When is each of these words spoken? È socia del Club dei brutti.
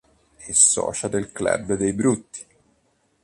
È 0.35 0.51
socia 0.51 1.07
del 1.07 1.31
Club 1.31 1.73
dei 1.75 1.93
brutti. 1.93 2.43